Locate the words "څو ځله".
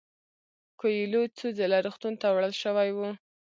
1.37-1.77